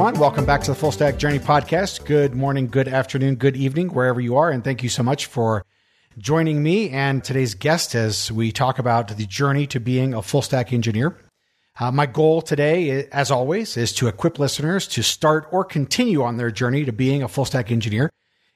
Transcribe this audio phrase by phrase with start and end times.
[0.00, 0.18] Everyone.
[0.18, 2.06] Welcome back to the Full Stack Journey podcast.
[2.06, 4.50] Good morning, good afternoon, good evening, wherever you are.
[4.50, 5.66] And thank you so much for
[6.16, 10.40] joining me and today's guest as we talk about the journey to being a full
[10.40, 11.18] stack engineer.
[11.78, 16.38] Uh, my goal today, as always, is to equip listeners to start or continue on
[16.38, 18.08] their journey to being a full stack engineer.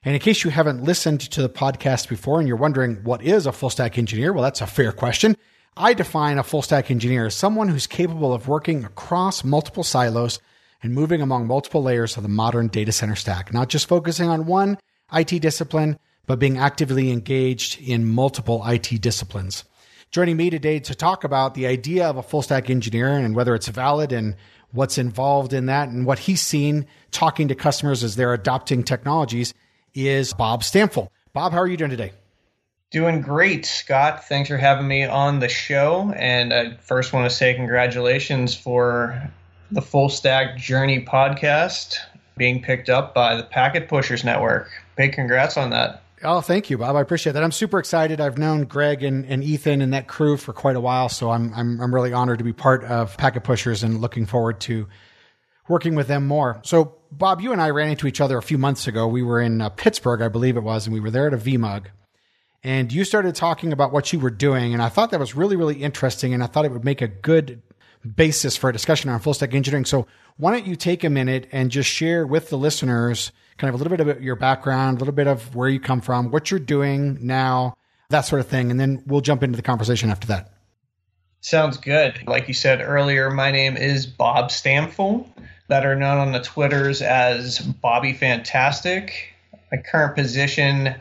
[0.02, 3.44] And in case you haven't listened to the podcast before and you're wondering what is
[3.44, 5.36] a full stack engineer, well, that's a fair question.
[5.76, 10.40] I define a full stack engineer as someone who's capable of working across multiple silos
[10.84, 14.44] and moving among multiple layers of the modern data center stack, not just focusing on
[14.44, 14.78] one
[15.14, 19.64] IT discipline, but being actively engaged in multiple IT disciplines.
[20.10, 23.54] Joining me today to talk about the idea of a full stack engineer and whether
[23.54, 24.36] it's valid and
[24.72, 29.54] what's involved in that and what he's seen talking to customers as they're adopting technologies
[29.94, 31.08] is Bob Stampfle.
[31.32, 32.12] Bob, how are you doing today?
[32.90, 34.28] Doing great, Scott.
[34.28, 36.12] Thanks for having me on the show.
[36.14, 39.32] And I first want to say congratulations for
[39.74, 41.96] the Full Stack Journey podcast
[42.36, 44.70] being picked up by the Packet Pushers Network.
[44.96, 46.02] Big congrats on that.
[46.22, 46.94] Oh, thank you, Bob.
[46.94, 47.42] I appreciate that.
[47.42, 48.20] I'm super excited.
[48.20, 51.52] I've known Greg and, and Ethan and that crew for quite a while, so I'm,
[51.54, 54.86] I'm I'm really honored to be part of Packet Pushers and looking forward to
[55.68, 56.60] working with them more.
[56.64, 59.08] So, Bob, you and I ran into each other a few months ago.
[59.08, 61.36] We were in uh, Pittsburgh, I believe it was, and we were there at a
[61.36, 61.86] VMUG.
[62.62, 65.56] And you started talking about what you were doing, and I thought that was really,
[65.56, 67.60] really interesting, and I thought it would make a good
[68.04, 69.84] basis for a discussion on full stack engineering.
[69.84, 73.74] So why don't you take a minute and just share with the listeners kind of
[73.74, 76.50] a little bit of your background, a little bit of where you come from, what
[76.50, 77.74] you're doing now,
[78.10, 78.70] that sort of thing.
[78.70, 80.52] And then we'll jump into the conversation after that.
[81.40, 82.26] Sounds good.
[82.26, 85.28] Like you said earlier, my name is Bob Stampfle,
[85.68, 89.34] better known on the Twitters as Bobby Fantastic.
[89.70, 90.94] My current position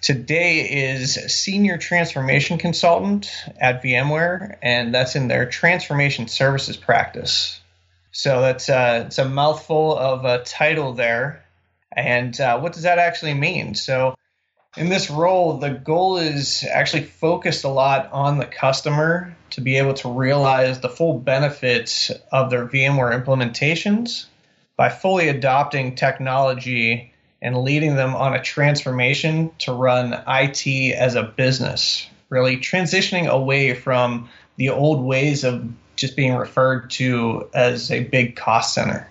[0.00, 3.30] today is senior transformation consultant
[3.60, 7.60] at VMware, and that's in their transformation services practice.
[8.12, 11.44] So that's uh, it's a mouthful of a title there.
[11.96, 13.74] And uh, what does that actually mean?
[13.74, 14.14] So
[14.76, 19.76] in this role, the goal is actually focused a lot on the customer to be
[19.78, 24.26] able to realize the full benefits of their VMware implementations
[24.76, 27.09] by fully adopting technology
[27.42, 33.74] and leading them on a transformation to run IT as a business, really transitioning away
[33.74, 39.10] from the old ways of just being referred to as a big cost center.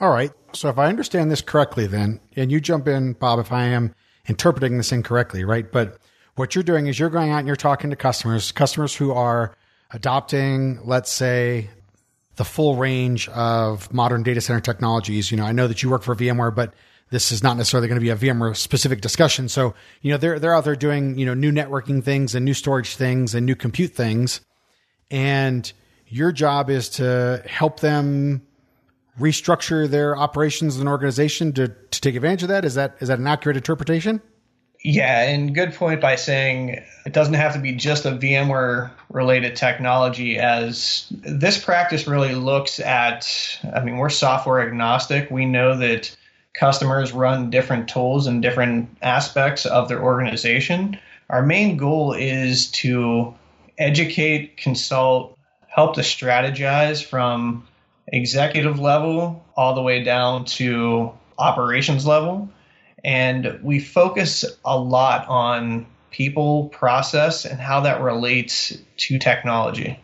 [0.00, 0.32] All right.
[0.52, 3.94] So if I understand this correctly, then, and you jump in, Bob, if I am
[4.26, 5.70] interpreting this incorrectly, right?
[5.70, 5.98] But
[6.36, 9.54] what you're doing is you're going out and you're talking to customers, customers who are
[9.90, 11.68] adopting, let's say,
[12.36, 15.30] the full range of modern data center technologies.
[15.30, 16.72] You know, I know that you work for VMware, but
[17.10, 19.48] this is not necessarily going to be a VMware specific discussion.
[19.48, 22.54] So, you know, they're, they're out there doing, you know, new networking things and new
[22.54, 24.40] storage things and new compute things.
[25.10, 25.70] And
[26.06, 28.46] your job is to help them
[29.18, 32.64] restructure their operations and organization to, to take advantage of that.
[32.64, 34.20] Is that, is that an accurate interpretation?
[34.84, 39.56] Yeah, and good point by saying it doesn't have to be just a VMware related
[39.56, 43.26] technology, as this practice really looks at.
[43.74, 45.32] I mean, we're software agnostic.
[45.32, 46.16] We know that
[46.58, 50.98] customers run different tools and different aspects of their organization.
[51.30, 53.34] Our main goal is to
[53.78, 57.66] educate, consult, help to strategize from
[58.08, 62.48] executive level all the way down to operations level.
[63.04, 70.00] And we focus a lot on people, process, and how that relates to technology.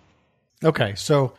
[0.62, 0.94] Okay.
[0.94, 1.32] So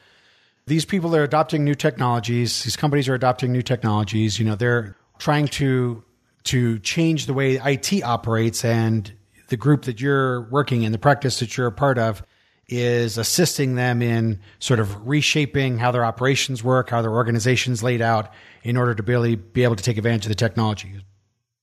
[0.66, 2.64] these people are adopting new technologies.
[2.64, 4.40] These companies are adopting new technologies.
[4.40, 6.04] You know, they're trying to
[6.46, 9.12] to change the way IT operates and
[9.50, 12.24] the group that you're working in, the practice that you're a part of,
[12.68, 18.02] is assisting them in sort of reshaping how their operations work, how their organization's laid
[18.02, 18.32] out
[18.64, 20.94] in order to really be able to take advantage of the technology.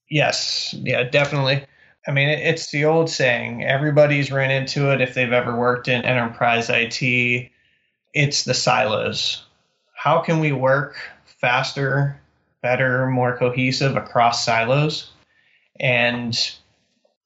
[0.09, 1.65] Yes, yeah, definitely.
[2.06, 6.03] I mean, it's the old saying everybody's ran into it if they've ever worked in
[6.03, 7.50] enterprise IT.
[8.15, 9.44] It's the silos.
[9.94, 12.21] How can we work faster
[12.62, 15.11] better, more cohesive across silos.
[15.81, 16.38] And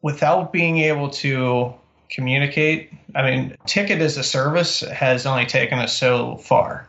[0.02, 1.74] without being able to
[2.10, 6.88] communicate, I mean, ticket as a service has only taken us so far.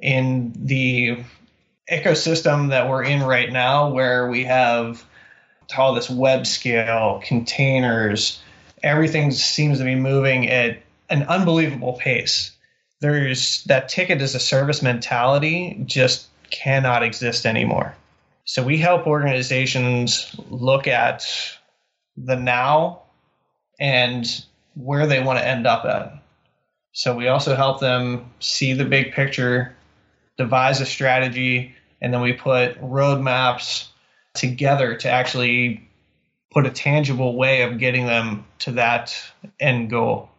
[0.00, 1.18] In the
[1.90, 5.04] ecosystem that we're in right now, where we have
[5.76, 8.40] all this web scale, containers,
[8.82, 12.52] everything seems to be moving at an unbelievable pace.
[13.00, 17.94] There's that ticket as a service mentality just cannot exist anymore.
[18.44, 21.26] So we help organizations look at
[22.16, 23.02] the now
[23.78, 24.26] and
[24.74, 26.22] where they want to end up at.
[26.92, 29.74] So we also help them see the big picture
[30.36, 33.88] devise a strategy, and then we put roadmaps
[34.34, 35.88] together to actually
[36.50, 39.14] put a tangible way of getting them to that
[39.60, 40.30] end goal.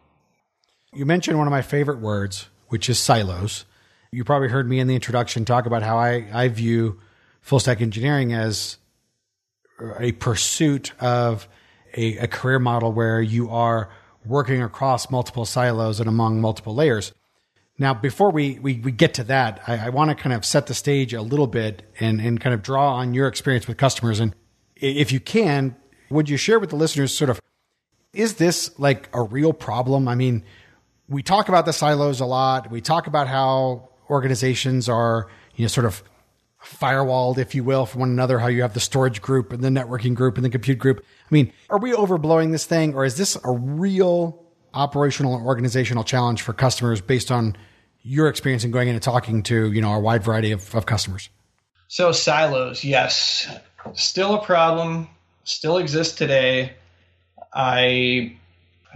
[0.92, 3.64] You mentioned one of my favorite words, which is silos.
[4.12, 6.98] You probably heard me in the introduction talk about how I, I view
[7.42, 8.76] full stack engineering as
[10.00, 11.46] a pursuit of
[11.94, 13.88] a, a career model where you are
[14.24, 17.12] working across multiple silos and among multiple layers.
[17.78, 20.66] Now, before we, we, we get to that, I, I want to kind of set
[20.66, 24.18] the stage a little bit and, and kind of draw on your experience with customers.
[24.18, 24.34] And
[24.74, 25.76] if you can,
[26.10, 27.40] would you share with the listeners sort of,
[28.12, 30.08] is this like a real problem?
[30.08, 30.42] I mean,
[31.08, 32.72] we talk about the silos a lot.
[32.72, 36.02] We talk about how organizations are, you know, sort of
[36.62, 39.68] firewalled, if you will, from one another, how you have the storage group and the
[39.68, 41.00] networking group and the compute group.
[41.00, 46.04] I mean, are we overblowing this thing or is this a real operational and organizational
[46.04, 47.56] challenge for customers based on
[48.02, 50.86] your experience in going in and talking to, you know, a wide variety of, of
[50.86, 51.28] customers?
[51.88, 53.48] So silos, yes,
[53.94, 55.08] still a problem,
[55.44, 56.74] still exists today.
[57.52, 58.36] I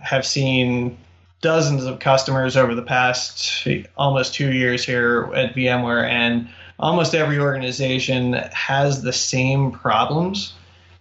[0.03, 0.97] have seen
[1.45, 3.69] dozens of customers over the past
[3.99, 6.49] almost two years here at VMware, and
[6.79, 10.55] almost every organization has the same problems.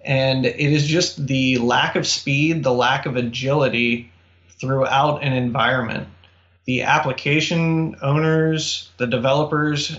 [0.04, 4.12] And it is just the lack of speed, the lack of agility
[4.60, 6.10] throughout an environment.
[6.66, 9.98] The application owners, the developers,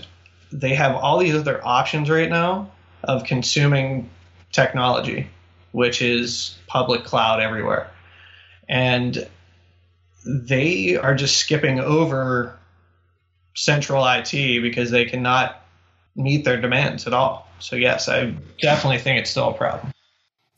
[0.51, 2.71] they have all these other options right now
[3.03, 4.11] of consuming
[4.51, 5.27] technology,
[5.71, 7.89] which is public cloud everywhere.
[8.69, 9.27] And
[10.25, 12.57] they are just skipping over
[13.55, 14.31] central IT
[14.61, 15.61] because they cannot
[16.15, 17.47] meet their demands at all.
[17.59, 19.91] So yes, I definitely think it's still a problem.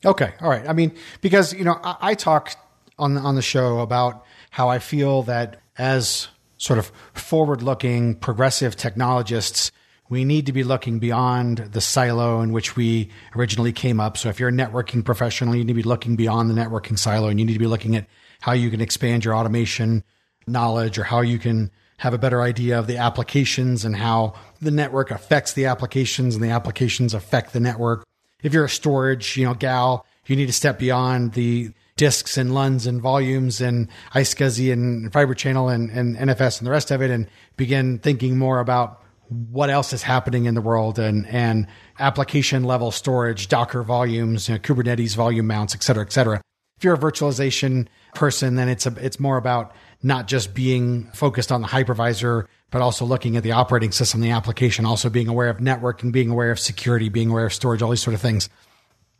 [0.04, 0.68] Okay, all right.
[0.68, 2.54] I mean, because you know, I, I talk
[2.98, 9.70] on on the show about how I feel that as sort of forward-looking progressive technologists,
[10.08, 14.16] we need to be looking beyond the silo in which we originally came up.
[14.16, 17.28] So if you're a networking professional, you need to be looking beyond the networking silo,
[17.28, 18.06] and you need to be looking at
[18.40, 20.04] how you can expand your automation
[20.46, 24.70] knowledge or how you can have a better idea of the applications and how the
[24.70, 28.06] network affects the applications and the applications affect the network.
[28.42, 32.54] If you're a storage, you know, gal, you need to step beyond the disks and
[32.54, 37.02] LUNs and volumes and iSCSI and fiber channel and, and NFS and the rest of
[37.02, 37.26] it and
[37.56, 41.66] begin thinking more about what else is happening in the world and, and
[41.98, 46.40] application level storage, Docker volumes, you know, Kubernetes volume mounts, et cetera, et cetera.
[46.78, 47.88] If you're a virtualization
[48.18, 49.72] person, then it's a, it's more about
[50.02, 54.30] not just being focused on the hypervisor, but also looking at the operating system, the
[54.30, 57.90] application, also being aware of networking, being aware of security, being aware of storage, all
[57.90, 58.48] these sort of things.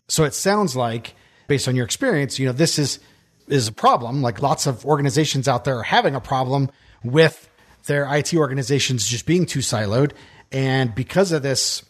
[0.09, 1.15] So it sounds like,
[1.47, 2.99] based on your experience, you know, this is
[3.47, 4.21] is a problem.
[4.21, 6.71] Like lots of organizations out there are having a problem
[7.03, 7.49] with
[7.87, 10.13] their IT organizations just being too siloed,
[10.53, 11.85] and because of this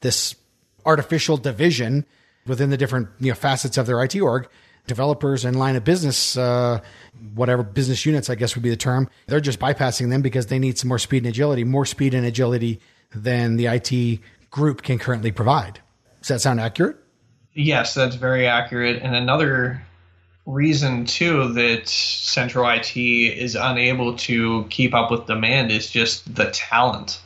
[0.00, 0.34] this
[0.84, 2.04] artificial division
[2.46, 4.48] within the different you know, facets of their IT org,
[4.86, 6.80] developers and line of business, uh,
[7.34, 10.58] whatever business units, I guess would be the term, they're just bypassing them because they
[10.58, 12.80] need some more speed and agility, more speed and agility
[13.14, 14.20] than the IT
[14.50, 15.80] group can currently provide.
[16.20, 16.96] Does that sound accurate?
[17.54, 19.02] Yes, that's very accurate.
[19.02, 19.82] And another
[20.46, 26.50] reason, too, that central IT is unable to keep up with demand is just the
[26.50, 27.20] talent.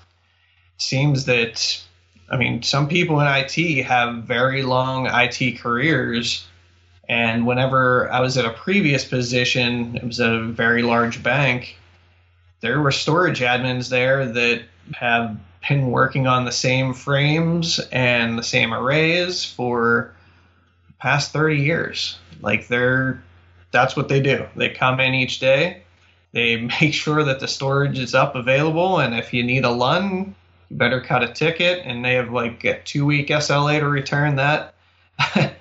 [0.77, 1.83] Seems that,
[2.31, 6.48] I mean, some people in IT have very long IT careers
[7.09, 11.79] and whenever I was at a previous position, it was a very large bank,
[12.61, 14.63] there were storage admins there that
[14.93, 15.39] have
[15.69, 20.13] been working on the same frames and the same arrays for
[20.99, 22.19] past 30 years.
[22.41, 23.23] Like they're
[23.71, 24.47] that's what they do.
[24.57, 25.83] They come in each day,
[26.33, 30.35] they make sure that the storage is up available and if you need a LUN,
[30.69, 34.37] you better cut a ticket and they have like a 2 week SLA to return
[34.37, 34.75] that.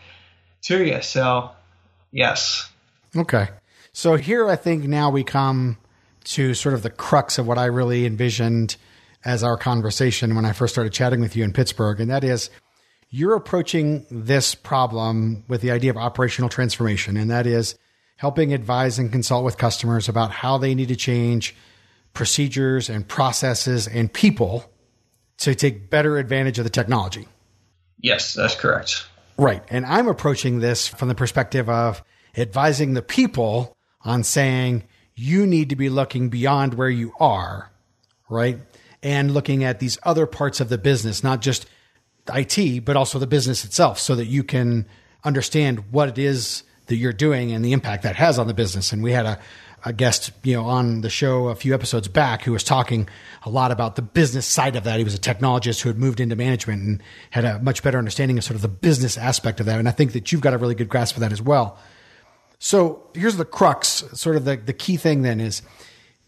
[0.67, 1.01] to you.
[1.01, 1.51] So,
[2.11, 2.69] yes.
[3.15, 3.49] Okay.
[3.93, 5.77] So here I think now we come
[6.25, 8.75] to sort of the crux of what I really envisioned
[9.25, 11.99] as our conversation when I first started chatting with you in Pittsburgh.
[11.99, 12.49] And that is
[13.09, 17.17] you're approaching this problem with the idea of operational transformation.
[17.17, 17.75] And that is
[18.17, 21.55] helping advise and consult with customers about how they need to change
[22.13, 24.69] procedures and processes and people
[25.37, 27.27] to take better advantage of the technology.
[27.99, 29.05] Yes, that's correct.
[29.37, 29.63] Right.
[29.69, 32.03] And I'm approaching this from the perspective of
[32.35, 34.83] advising the people on saying
[35.15, 37.71] you need to be looking beyond where you are,
[38.29, 38.59] right?
[39.03, 41.67] And looking at these other parts of the business, not just
[42.33, 44.87] IT, but also the business itself, so that you can
[45.23, 48.91] understand what it is that you're doing and the impact that has on the business.
[48.91, 49.39] And we had a,
[49.85, 53.07] a guest, you know, on the show a few episodes back who was talking
[53.47, 54.97] a lot about the business side of that.
[54.97, 58.37] He was a technologist who had moved into management and had a much better understanding
[58.37, 59.79] of sort of the business aspect of that.
[59.79, 61.79] And I think that you've got a really good grasp of that as well.
[62.59, 65.61] So here's the crux, sort of the, the key thing then is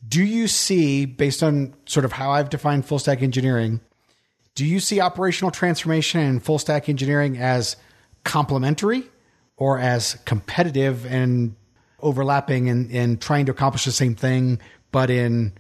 [0.07, 3.81] do you see, based on sort of how I've defined full stack engineering,
[4.55, 7.75] do you see operational transformation and full stack engineering as
[8.23, 9.03] complementary
[9.57, 11.55] or as competitive and
[12.01, 14.59] overlapping and, and trying to accomplish the same thing,
[14.91, 15.51] but in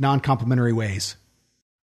[0.00, 1.16] non complementary ways?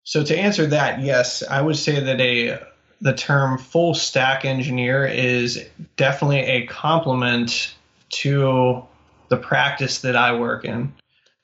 [0.03, 2.59] So to answer that, yes, I would say that a
[2.99, 5.63] the term full stack engineer is
[5.95, 7.75] definitely a complement
[8.09, 8.83] to
[9.29, 10.93] the practice that I work in,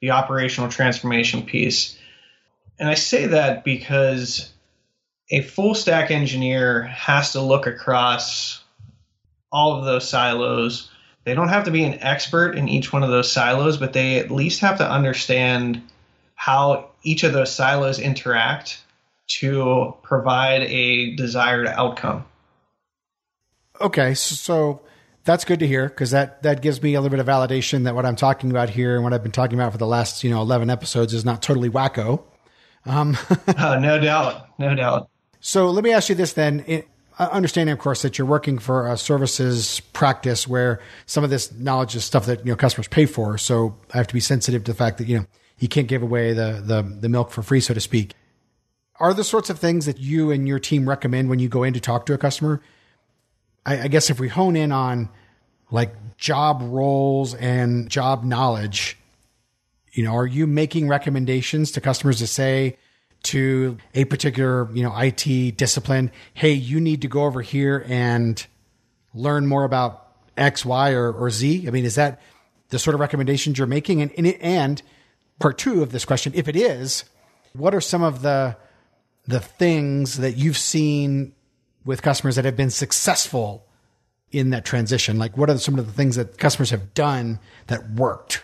[0.02, 1.98] the operational transformation piece.
[2.80, 4.52] And I say that because
[5.30, 8.64] a full stack engineer has to look across
[9.52, 10.90] all of those silos.
[11.24, 14.18] They don't have to be an expert in each one of those silos, but they
[14.20, 15.84] at least have to understand
[16.44, 18.82] how each of those silos interact
[19.28, 22.26] to provide a desired outcome.
[23.80, 24.82] Okay, so
[25.24, 27.96] that's good to hear because that that gives me a little bit of validation that
[27.96, 30.32] what I'm talking about here and what I've been talking about for the last you
[30.32, 32.22] know 11 episodes is not totally wacko.
[32.86, 33.16] Um,
[33.48, 35.10] uh, no doubt, no doubt.
[35.40, 36.66] So let me ask you this then.
[36.68, 41.54] It, understanding, of course, that you're working for a services practice where some of this
[41.54, 43.38] knowledge is stuff that you know customers pay for.
[43.38, 45.26] So I have to be sensitive to the fact that you know
[45.64, 48.14] you can't give away the the, the milk for free, so to speak.
[49.00, 51.74] Are the sorts of things that you and your team recommend when you go in
[51.74, 52.62] to talk to a customer?
[53.66, 55.08] I, I guess if we hone in on
[55.72, 58.98] like job roles and job knowledge,
[59.94, 62.78] you know, are you making recommendations to customers to say
[63.24, 68.46] to a particular, you know, IT discipline, hey, you need to go over here and
[69.14, 71.70] learn more about X, Y, or, or Z?
[71.70, 72.22] I mean, is that
[72.68, 74.02] the sort of recommendations you're making?
[74.02, 74.82] And, and, and
[75.40, 77.06] part two of this question, if it is,
[77.54, 78.58] what are some of the
[79.26, 81.34] the things that you've seen
[81.86, 83.66] with customers that have been successful
[84.32, 85.18] in that transition?
[85.18, 88.44] Like, what are some of the things that customers have done that worked?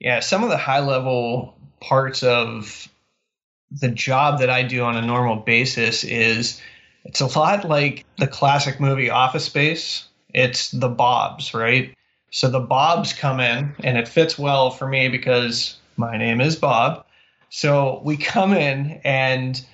[0.00, 2.88] Yeah, some of the high level parts of
[3.70, 6.60] the job that I do on a normal basis is
[7.04, 10.06] it's a lot like the classic movie Office Space.
[10.34, 11.94] It's the Bobs, right?
[12.30, 16.56] So the Bobs come in, and it fits well for me because my name is
[16.56, 17.06] Bob.
[17.48, 19.64] So we come in, and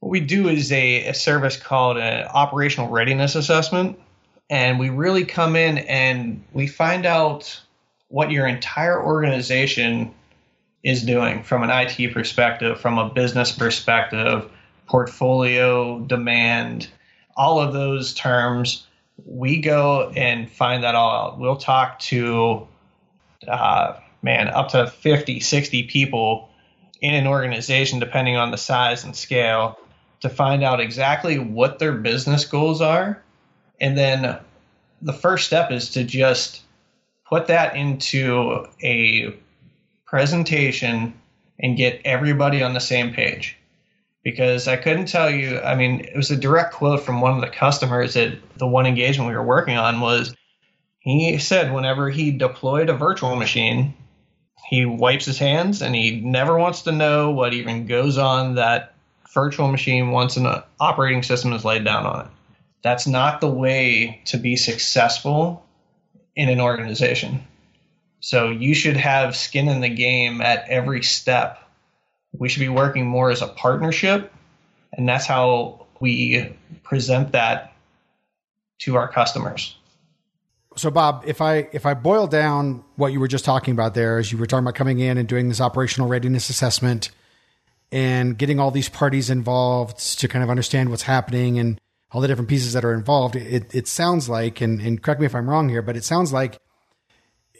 [0.00, 3.98] what we do is a, a service called an operational readiness assessment.
[4.48, 7.60] And we really come in and we find out
[8.08, 10.14] what your entire organization
[10.82, 14.50] is doing from an IT perspective, from a business perspective,
[14.86, 16.88] portfolio, demand,
[17.36, 18.86] all of those terms.
[19.26, 21.38] We go and find that all out.
[21.38, 22.68] We'll talk to,
[23.46, 26.48] uh, man, up to 50, 60 people
[27.00, 29.78] in an organization, depending on the size and scale,
[30.20, 33.22] to find out exactly what their business goals are.
[33.80, 34.38] And then
[35.02, 36.62] the first step is to just
[37.28, 39.36] put that into a
[40.06, 41.12] presentation
[41.58, 43.56] and get everybody on the same page.
[44.22, 47.42] Because I couldn't tell you, I mean, it was a direct quote from one of
[47.42, 50.34] the customers at the one engagement we were working on was
[51.00, 53.92] he said whenever he deployed a virtual machine,
[54.66, 58.94] he wipes his hands and he never wants to know what even goes on that
[59.32, 60.46] virtual machine once an
[60.80, 62.30] operating system is laid down on it.
[62.82, 65.64] That's not the way to be successful
[66.36, 67.46] in an organization.
[68.20, 71.58] So you should have skin in the game at every step.
[72.32, 74.32] We should be working more as a partnership,
[74.92, 77.74] and that's how we present that
[78.80, 79.76] to our customers.
[80.76, 84.18] So Bob, if I if I boil down what you were just talking about there,
[84.18, 87.10] as you were talking about coming in and doing this operational readiness assessment
[87.92, 92.28] and getting all these parties involved to kind of understand what's happening and all the
[92.28, 95.50] different pieces that are involved, it, it sounds like, and, and correct me if I'm
[95.50, 96.58] wrong here, but it sounds like,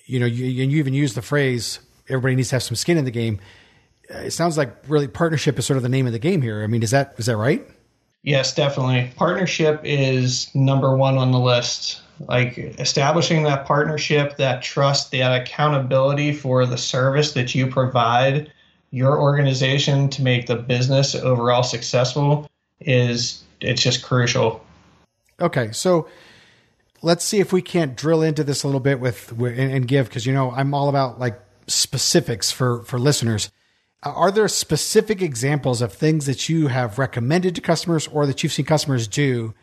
[0.06, 3.04] you know, you, you even use the phrase, everybody needs to have some skin in
[3.04, 3.40] the game.
[4.08, 6.62] It sounds like really partnership is sort of the name of the game here.
[6.62, 7.66] I mean, is that, is that right?
[8.22, 9.10] Yes, definitely.
[9.16, 12.00] Partnership is number one on the list.
[12.20, 18.52] Like establishing that partnership, that trust, that accountability for the service that you provide
[18.90, 22.48] your organization to make the business overall successful
[22.80, 24.64] is it's just crucial.
[25.40, 26.06] Okay, so
[27.02, 30.26] let's see if we can't drill into this a little bit with and, give because
[30.26, 33.50] you know I'm all about like specifics for for listeners.
[34.02, 38.52] Are there specific examples of things that you have recommended to customers or that you've
[38.52, 39.54] seen customers do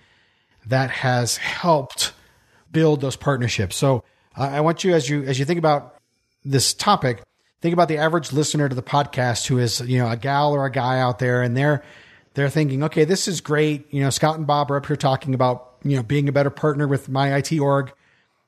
[0.66, 2.14] that has helped
[2.72, 3.76] build those partnerships?
[3.76, 4.04] So
[4.38, 5.96] uh, I want you as you as you think about
[6.44, 7.22] this topic
[7.62, 10.66] think about the average listener to the podcast who is, you know, a gal or
[10.66, 11.84] a guy out there and they're
[12.34, 13.94] they're thinking, okay, this is great.
[13.94, 16.50] You know, Scott and Bob are up here talking about, you know, being a better
[16.50, 17.92] partner with my IT org,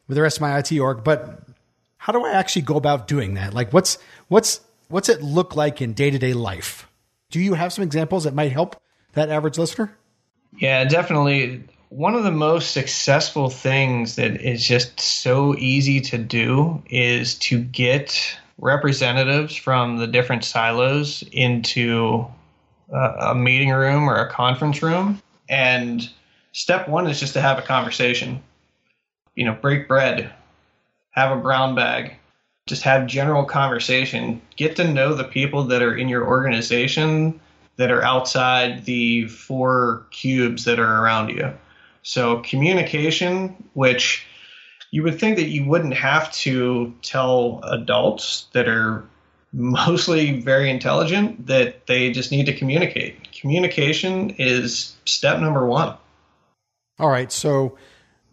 [0.08, 1.44] with the rest of my IT org, but
[1.98, 3.54] how do I actually go about doing that?
[3.54, 6.90] Like what's what's what's it look like in day-to-day life?
[7.30, 8.82] Do you have some examples that might help
[9.14, 9.96] that average listener?
[10.58, 11.64] Yeah, definitely.
[11.96, 17.60] One of the most successful things that is just so easy to do is to
[17.60, 22.26] get representatives from the different silos into
[22.92, 25.22] a, a meeting room or a conference room.
[25.48, 26.10] And
[26.52, 28.42] step one is just to have a conversation.
[29.36, 30.34] You know, break bread,
[31.12, 32.16] have a brown bag,
[32.66, 34.42] just have general conversation.
[34.56, 37.40] Get to know the people that are in your organization
[37.76, 41.54] that are outside the four cubes that are around you.
[42.04, 44.26] So, communication, which
[44.92, 49.04] you would think that you wouldn't have to tell adults that are
[49.52, 53.32] mostly very intelligent that they just need to communicate.
[53.32, 55.96] Communication is step number one.
[57.00, 57.32] All right.
[57.32, 57.78] So,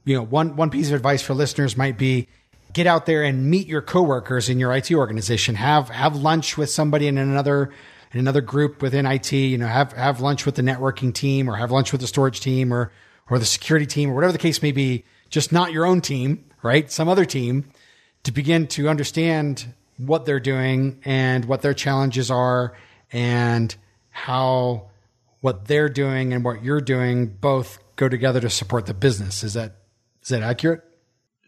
[0.05, 2.29] you know, one, one piece of advice for listeners might be
[2.73, 5.55] get out there and meet your coworkers in your IT organization.
[5.55, 7.71] Have, have lunch with somebody in another,
[8.13, 11.57] in another group within IT, you know, have, have lunch with the networking team or
[11.57, 12.93] have lunch with the storage team or,
[13.31, 15.05] or the security team or whatever the case may be.
[15.31, 16.91] Just not your own team right?
[16.91, 17.71] Some other team
[18.25, 22.77] to begin to understand what they're doing and what their challenges are
[23.13, 23.75] and
[24.11, 24.89] how
[25.41, 29.43] what they're doing and what you're doing both go together to support the business.
[29.43, 29.77] Is that
[30.23, 30.83] is that accurate?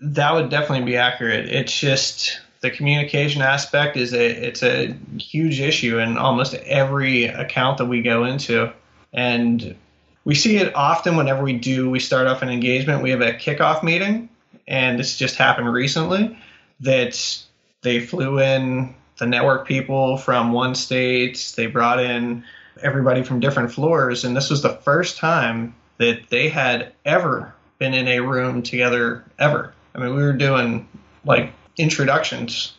[0.00, 1.48] That would definitely be accurate.
[1.48, 7.78] It's just the communication aspect is a it's a huge issue in almost every account
[7.78, 8.72] that we go into.
[9.12, 9.76] And
[10.24, 13.32] we see it often whenever we do we start off an engagement, we have a
[13.32, 14.28] kickoff meeting
[14.66, 16.38] and this just happened recently
[16.80, 17.44] that
[17.82, 21.52] they flew in the network people from one state.
[21.56, 22.44] They brought in
[22.82, 27.94] everybody from different floors, and this was the first time that they had ever been
[27.94, 29.72] in a room together ever.
[29.94, 30.88] I mean, we were doing
[31.24, 32.72] like introductions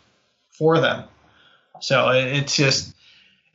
[0.51, 1.05] for them.
[1.79, 2.95] So it's just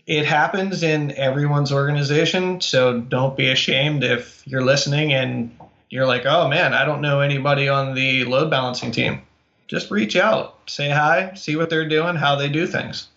[0.09, 2.63] it happens in everyone's organization.
[2.63, 5.55] So don't be ashamed if you're listening and
[5.91, 9.21] you're like, oh man, I don't know anybody on the load balancing team.
[9.67, 13.09] Just reach out, say hi, see what they're doing, how they do things.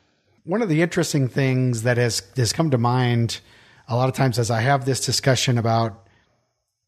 [0.43, 3.39] One of the interesting things that has has come to mind
[3.87, 6.05] a lot of times as I have this discussion about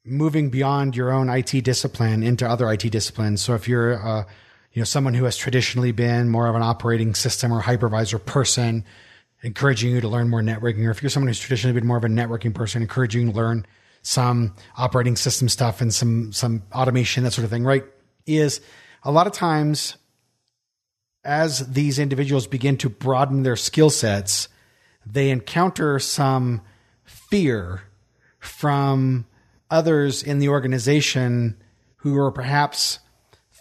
[0.04, 3.42] moving beyond your own IT discipline into other IT disciplines.
[3.42, 4.26] So if you're uh,
[4.74, 8.84] you know someone who has traditionally been more of an operating system or hypervisor person,
[9.44, 12.04] encouraging you to learn more networking, or if you're someone who's traditionally been more of
[12.04, 13.66] a networking person, encouraging you to learn
[14.02, 17.84] some operating system stuff and some some automation, that sort of thing, right?
[18.26, 18.62] Is
[19.04, 19.98] a lot of times
[21.24, 24.50] as these individuals begin to broaden their skill sets,
[25.06, 26.62] they encounter some
[27.04, 27.82] fear
[28.40, 29.26] from
[29.70, 31.58] others in the organization
[31.98, 33.00] who are perhaps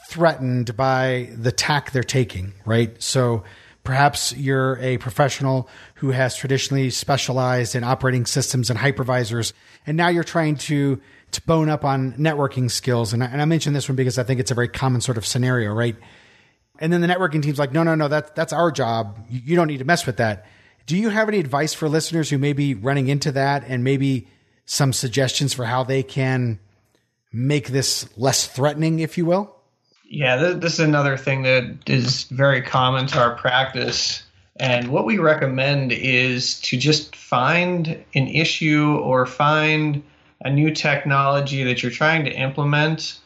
[0.08, 3.00] threatened by the tack they're taking, right?
[3.00, 3.44] So
[3.84, 9.52] Perhaps you're a professional who has traditionally specialized in operating systems and hypervisors,
[9.86, 11.00] and now you're trying to
[11.32, 13.12] to bone up on networking skills.
[13.12, 15.16] And I, and I mentioned this one because I think it's a very common sort
[15.16, 15.96] of scenario, right?
[16.78, 19.18] And then the networking team's like, no, no, no, that's that's our job.
[19.28, 20.46] You, you don't need to mess with that.
[20.86, 24.28] Do you have any advice for listeners who may be running into that, and maybe
[24.64, 26.60] some suggestions for how they can
[27.32, 29.56] make this less threatening, if you will?
[30.14, 34.22] Yeah, this is another thing that is very common to our practice.
[34.60, 40.02] And what we recommend is to just find an issue or find
[40.42, 43.20] a new technology that you're trying to implement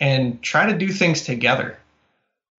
[0.00, 1.76] and try to do things together.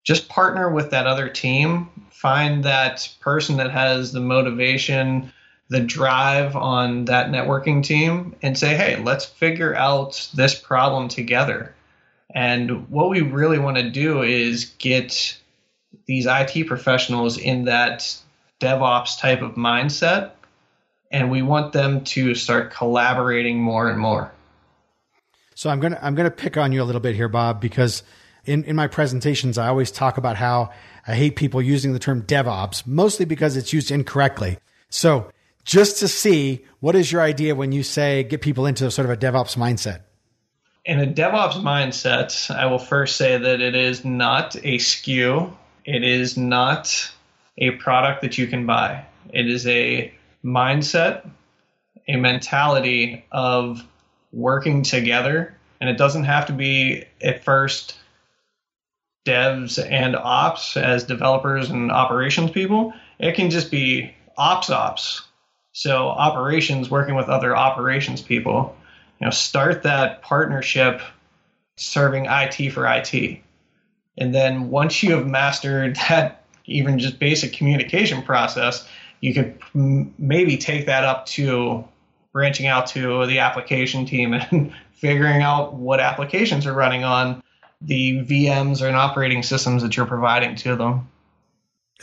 [0.04, 5.34] Just partner with that other team, find that person that has the motivation,
[5.70, 11.74] the drive on that networking team, and say, hey, let's figure out this problem together
[12.34, 15.38] and what we really want to do is get
[16.06, 18.18] these IT professionals in that
[18.60, 20.32] DevOps type of mindset,
[21.12, 24.32] and we want them to start collaborating more and more.
[25.56, 28.04] So I'm gonna I'm gonna pick on you a little bit here, Bob, because
[28.46, 30.72] in, in my presentations I always talk about how
[31.06, 34.58] I hate people using the term DevOps, mostly because it's used incorrectly.
[34.90, 35.32] So
[35.64, 39.12] just to see what is your idea when you say get people into sort of
[39.12, 40.02] a DevOps mindset?
[40.86, 45.54] In a DevOps mindset, I will first say that it is not a SKU.
[45.86, 47.12] It is not
[47.58, 49.06] a product that you can buy.
[49.32, 50.14] It is a
[50.44, 51.30] mindset,
[52.08, 53.86] a mentality of
[54.32, 55.56] working together.
[55.80, 57.96] And it doesn't have to be at first
[59.26, 62.94] devs and ops as developers and operations people.
[63.20, 65.22] It can just be ops ops.
[65.74, 68.76] So operations working with other operations people.
[69.22, 71.00] You know, start that partnership
[71.78, 73.40] serving IT for IT.
[74.18, 78.88] And then once you have mastered that even just basic communication process,
[79.20, 81.88] you could m- maybe take that up to
[82.34, 87.44] branching out to the application team and figuring out what applications are running on
[87.80, 91.10] the VMs and operating systems that you're providing to them.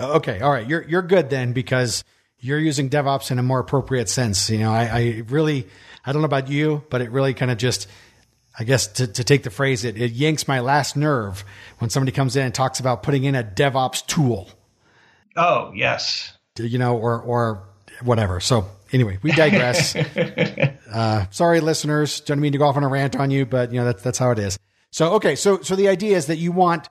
[0.00, 2.04] Okay, all right, you're you're good then because
[2.40, 4.48] you're using DevOps in a more appropriate sense.
[4.51, 5.66] You know, I, I really
[6.05, 7.88] I don't know about you, but it really kind of just
[8.59, 11.44] I guess to, to take the phrase, it, it yanks my last nerve
[11.79, 14.51] when somebody comes in and talks about putting in a DevOps tool.
[15.37, 17.68] Oh yes, you know, or or
[18.03, 18.40] whatever.
[18.40, 19.94] So anyway, we digress.
[20.92, 22.20] uh, sorry, listeners.
[22.20, 24.18] Don't mean to go off on a rant on you, but you know that's that's
[24.18, 24.59] how it is.
[24.90, 26.88] So okay, so so the idea is that you want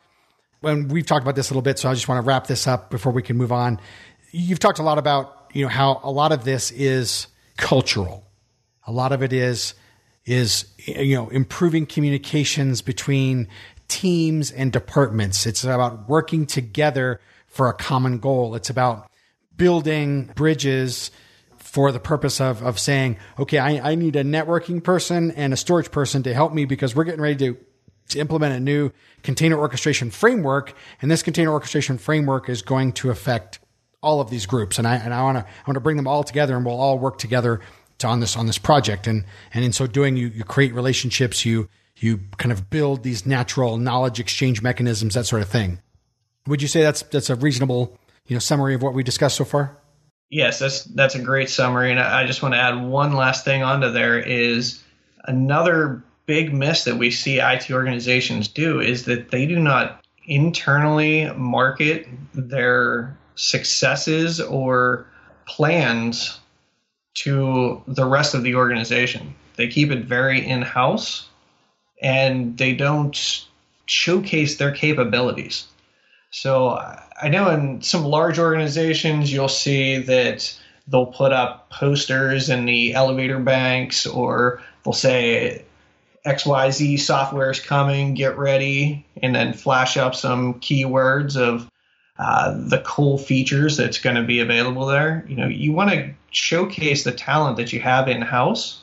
[0.61, 2.65] when we've talked about this a little bit, so I just want to wrap this
[2.65, 3.79] up before we can move on.
[4.31, 8.25] You've talked a lot about you know how a lot of this is cultural.
[8.85, 9.73] A lot of it is
[10.25, 13.47] is you know improving communications between
[13.87, 15.45] teams and departments.
[15.45, 18.55] It's about working together for a common goal.
[18.55, 19.09] It's about
[19.55, 21.11] building bridges
[21.57, 25.57] for the purpose of, of saying, okay, I, I need a networking person and a
[25.57, 27.57] storage person to help me because we're getting ready to,
[28.09, 28.91] to implement a new
[29.23, 30.73] container orchestration framework.
[31.01, 33.59] And this container orchestration framework is going to affect
[34.01, 34.77] all of these groups.
[34.77, 36.79] And I, and I want to, I want to bring them all together and we'll
[36.79, 37.61] all work together
[37.99, 39.07] to, on this, on this project.
[39.07, 43.25] And, and in so doing, you, you create relationships, you, you kind of build these
[43.25, 45.79] natural knowledge exchange mechanisms, that sort of thing.
[46.45, 49.45] Would you say that's, that's a reasonable, you know, summary of what we discussed so
[49.45, 49.77] far?
[50.29, 53.63] Yes, that's that's a great summary, and I just want to add one last thing
[53.63, 54.83] onto there is
[55.23, 61.31] another big miss that we see IT organizations do is that they do not internally
[61.33, 65.05] market their successes or
[65.45, 66.39] plans
[67.13, 69.33] to the rest of the organization.
[69.55, 71.29] They keep it very in house
[72.01, 73.45] and they don't
[73.85, 75.65] showcase their capabilities.
[76.31, 76.69] So
[77.21, 80.55] I know in some large organizations, you'll see that
[80.87, 85.63] they'll put up posters in the elevator banks or they'll say
[86.25, 91.69] XYZ software is coming, get ready, and then flash up some keywords of
[92.19, 95.23] uh, the cool features that's going to be available there.
[95.27, 98.81] You know, you want to showcase the talent that you have in house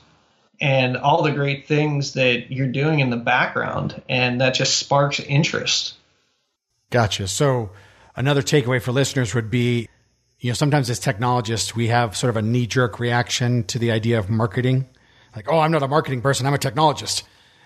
[0.61, 5.19] and all the great things that you're doing in the background, and that just sparks
[5.19, 5.95] interest.
[6.91, 7.27] Gotcha.
[7.27, 7.71] So
[8.15, 9.89] another takeaway for listeners would be,
[10.39, 13.91] you know, sometimes as technologists, we have sort of a knee jerk reaction to the
[13.91, 14.87] idea of marketing.
[15.35, 17.25] Like, oh, I'm not a marketing person, I'm a technologist.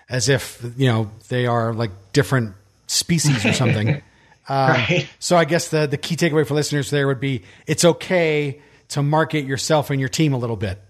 [0.09, 2.55] As if, you know, they are like different
[2.87, 4.01] species or something.
[4.49, 5.07] Um, right.
[5.19, 9.03] So I guess the, the key takeaway for listeners there would be it's okay to
[9.03, 10.81] market yourself and your team a little bit.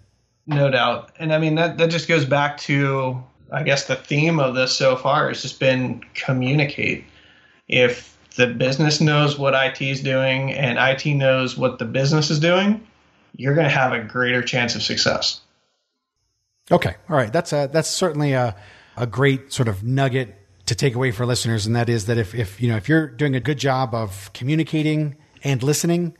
[0.48, 1.12] No doubt.
[1.20, 4.76] And I mean, that, that just goes back to, I guess, the theme of this
[4.76, 7.04] so far has just been communicate.
[7.68, 12.40] If the business knows what IT is doing and IT knows what the business is
[12.40, 12.88] doing,
[13.36, 15.42] you're going to have a greater chance of success.
[16.72, 17.32] Okay, all right.
[17.32, 18.56] That's a, that's certainly a
[19.00, 20.36] a great sort of nugget
[20.70, 23.08] to take away for listeners, and that is that if if you know if you're
[23.08, 26.16] doing a good job of communicating and listening,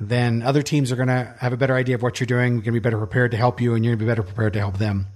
[0.00, 2.54] then other teams are going to have a better idea of what you're doing.
[2.54, 4.54] Going to be better prepared to help you, and you're going to be better prepared
[4.54, 5.06] to help them.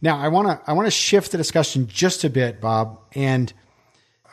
[0.00, 3.52] Now, I want to I want to shift the discussion just a bit, Bob, and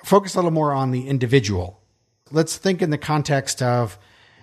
[0.05, 1.81] focus a little more on the individual.
[2.31, 3.99] Let's think in the context of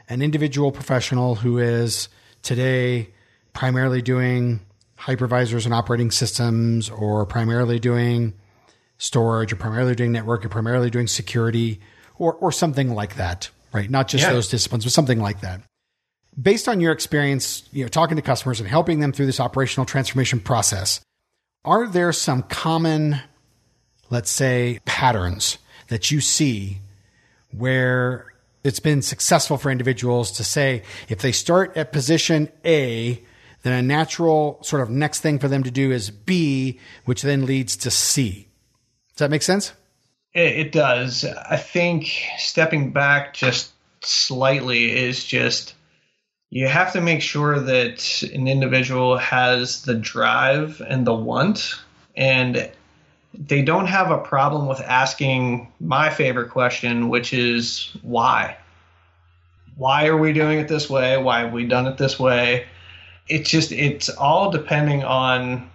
[0.09, 2.09] an individual professional who is
[2.42, 3.14] today
[3.55, 4.61] primarily doing
[4.99, 8.35] hypervisors and operating systems, or primarily doing
[8.98, 11.80] storage, or primarily doing network, or primarily doing security,
[12.18, 13.90] or, or something like that, right?
[13.90, 14.32] Not just yeah.
[14.32, 15.61] those disciplines, but something like that.
[16.40, 19.87] Based on your experience, you know, talking to customers and helping them through this operational
[19.87, 21.00] transformation process,
[21.64, 23.20] are there some common
[24.11, 26.78] let's say, patterns that you see
[27.52, 28.26] where
[28.64, 33.22] it's been successful for individuals to say if they start at position A,
[33.62, 37.46] then a natural sort of next thing for them to do is B, which then
[37.46, 38.45] leads to C.
[39.16, 39.72] Does that make sense?
[40.35, 41.24] It, does.
[41.24, 45.74] I think stepping back just slightly is just
[46.50, 51.76] you have to make sure that an individual has the drive and the want
[52.14, 52.70] and
[53.33, 58.59] they don't have a problem with asking my favorite question, which is why?
[59.76, 61.16] Why are we doing it this way?
[61.16, 62.66] Why have we done it this way?
[63.29, 65.70] It's just, it's all depending on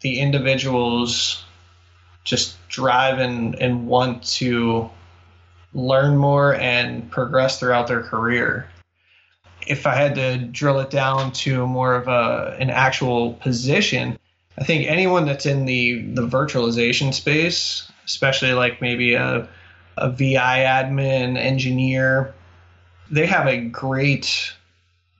[0.00, 1.44] the individual's
[2.24, 4.90] just drive and, and want to
[5.74, 8.68] learn more and progress throughout their career.
[9.66, 14.18] If I had to drill it down to more of a an actual position,
[14.58, 19.48] I think anyone that's in the the virtualization space, especially like maybe a
[19.96, 22.34] a VI admin engineer,
[23.10, 24.52] they have a great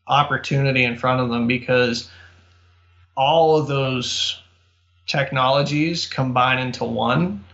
[0.07, 2.11] opportunity in front of them because
[3.17, 4.41] all of those
[5.07, 7.45] technologies combine into one.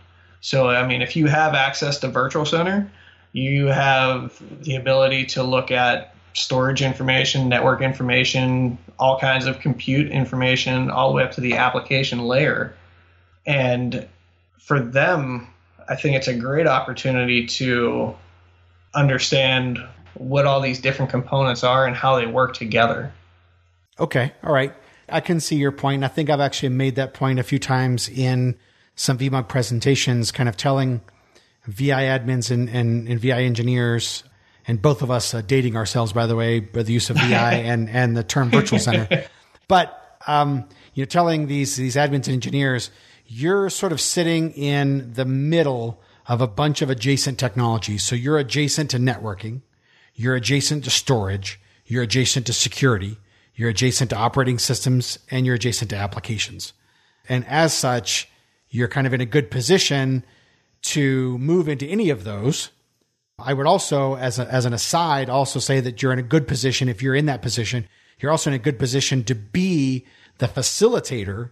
[0.41, 2.91] So, I mean, if you have access to Virtual Center,
[3.33, 10.09] you have the ability to look at storage information, network information, all kinds of compute
[10.09, 12.73] information, all the way up to the application layer.
[13.45, 14.07] And
[14.59, 15.47] for them,
[15.89, 18.15] I think it's a great opportunity to
[18.93, 19.79] understand
[20.13, 23.11] what all these different components are and how they work together.
[23.99, 24.31] Okay.
[24.43, 24.73] All right.
[25.11, 26.03] I can see your point.
[26.03, 28.57] I think I've actually made that point a few times in
[28.95, 31.01] some VMUG presentations, kind of telling
[31.67, 34.23] VI admins and, and, and VI engineers,
[34.67, 37.53] and both of us uh, dating ourselves, by the way, by the use of VI
[37.65, 39.25] and, and the term virtual center.
[39.67, 42.91] But, um, you know, telling these, these admins and engineers,
[43.25, 48.03] you're sort of sitting in the middle of a bunch of adjacent technologies.
[48.03, 49.61] So you're adjacent to networking.
[50.13, 51.57] You're adjacent to storage.
[51.85, 53.15] You're adjacent to security
[53.61, 56.73] you're adjacent to operating systems and you're adjacent to applications.
[57.29, 58.27] And as such,
[58.69, 60.25] you're kind of in a good position
[60.81, 62.71] to move into any of those.
[63.37, 66.47] I would also, as, a, as an aside, also say that you're in a good
[66.47, 66.89] position.
[66.89, 67.87] If you're in that position,
[68.19, 70.07] you're also in a good position to be
[70.39, 71.51] the facilitator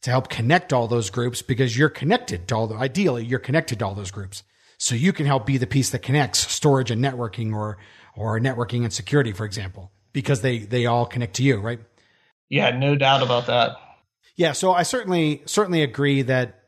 [0.00, 3.78] to help connect all those groups because you're connected to all the, ideally, you're connected
[3.80, 4.42] to all those groups.
[4.78, 7.76] So you can help be the piece that connects storage and networking or,
[8.16, 11.80] or networking and security, for example because they they all connect to you, right?
[12.48, 13.76] Yeah, no doubt about that.
[14.36, 16.62] Yeah, so I certainly certainly agree that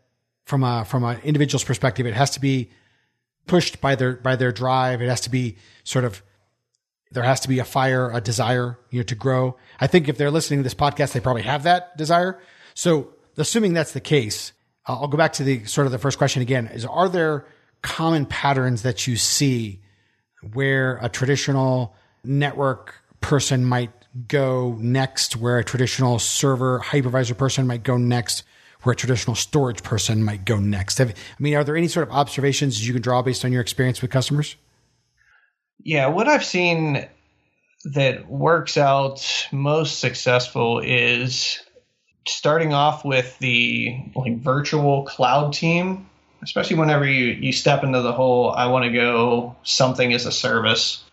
[0.44, 2.70] from a from an individual's perspective, it has to be
[3.46, 5.02] pushed by their by their drive.
[5.02, 6.22] It has to be sort of
[7.10, 9.56] there has to be a fire, a desire, you know, to grow.
[9.78, 12.40] I think if they're listening to this podcast, they probably have that desire.
[12.74, 14.52] So, assuming that's the case,
[14.86, 17.46] I'll go back to the sort of the first question again: is are there
[17.82, 19.80] common patterns that you see
[20.52, 23.90] where a traditional network person might
[24.28, 28.42] go next, where a traditional server hypervisor person might go next,
[28.82, 30.98] where a traditional storage person might go next.
[30.98, 33.62] Have, I mean, are there any sort of observations you can draw based on your
[33.62, 34.56] experience with customers?
[35.82, 37.08] Yeah, what I've seen
[37.86, 41.60] that works out most successful is
[42.28, 46.10] starting off with the like virtual cloud team,
[46.42, 50.32] especially whenever you, you step into the whole I want to go something as a
[50.32, 51.03] service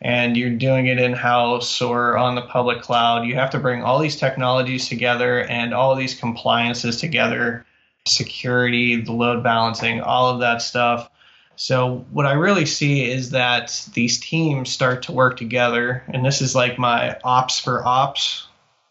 [0.00, 3.82] and you're doing it in house or on the public cloud, you have to bring
[3.82, 7.64] all these technologies together and all these compliances together
[8.06, 11.10] security, the load balancing, all of that stuff.
[11.56, 16.40] So, what I really see is that these teams start to work together, and this
[16.40, 18.46] is like my ops for ops,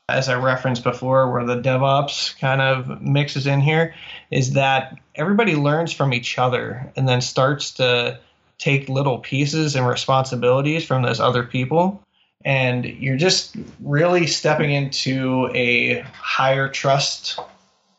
[0.10, 3.96] as I referenced before, where the DevOps kind of mixes in here,
[4.32, 8.20] is that everybody learns from each other and then starts to
[8.58, 12.04] take little pieces and responsibilities from those other people
[12.46, 17.39] and you're just really stepping into a higher trust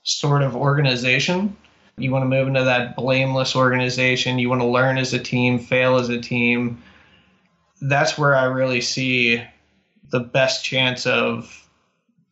[0.04, 1.56] sort of organization.
[1.98, 4.38] You want to move into that blameless organization.
[4.38, 6.82] You want to learn as a team, fail as a team.
[7.82, 9.44] That's where I really see
[10.10, 11.68] the best chance of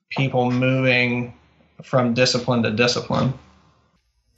[0.09, 1.35] people moving
[1.83, 3.35] from discipline to discipline.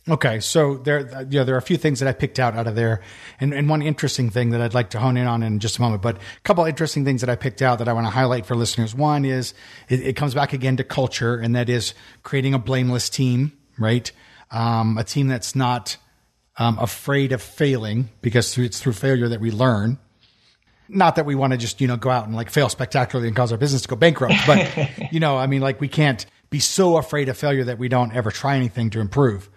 [0.08, 2.74] Okay, so there, yeah, there are a few things that I picked out out of
[2.74, 3.02] there,
[3.40, 5.82] and, and one interesting thing that I'd like to hone in on in just a
[5.82, 6.00] moment.
[6.00, 8.54] But a couple interesting things that I picked out that I want to highlight for
[8.54, 8.94] listeners.
[8.94, 9.52] One is
[9.90, 11.92] it, it comes back again to culture, and that is
[12.22, 14.10] creating a blameless team, right?
[14.50, 15.98] Um, a team that's not
[16.56, 19.98] um, afraid of failing because it's through failure that we learn.
[20.88, 23.36] Not that we want to just you know go out and like fail spectacularly and
[23.36, 26.60] cause our business to go bankrupt, but you know, I mean, like we can't be
[26.60, 29.50] so afraid of failure that we don't ever try anything to improve.